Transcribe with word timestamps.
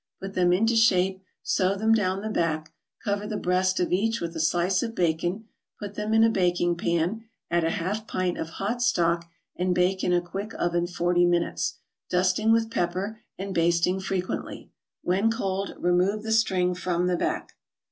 Put 0.19 0.33
them 0.33 0.51
into 0.51 0.75
shape, 0.75 1.21
sew 1.43 1.75
them 1.75 1.93
down 1.93 2.23
the 2.23 2.29
back, 2.29 2.73
cover 3.03 3.27
the 3.27 3.37
breast 3.37 3.79
of 3.79 3.93
each 3.93 4.19
with 4.19 4.35
a 4.35 4.39
slice 4.39 4.81
of 4.81 4.95
bacon, 4.95 5.47
put 5.79 5.93
them 5.93 6.11
in 6.15 6.23
a 6.23 6.29
baking 6.31 6.75
pan, 6.75 7.25
add 7.51 7.63
a 7.63 7.69
half 7.69 8.07
pint 8.07 8.35
of 8.39 8.49
hot 8.57 8.81
stock, 8.81 9.29
and 9.55 9.75
bake 9.75 10.03
in 10.03 10.11
a 10.11 10.19
quick 10.19 10.53
oven 10.57 10.87
forty 10.87 11.27
minutes, 11.27 11.75
dusting 12.09 12.51
with 12.51 12.71
pepper 12.71 13.19
and 13.37 13.53
basting 13.53 13.99
frequently. 13.99 14.71
When 15.03 15.29
cold, 15.29 15.75
remove 15.77 16.23
the 16.23 16.31
string 16.31 16.73
from 16.73 17.05
the 17.05 17.15
back. 17.15 17.53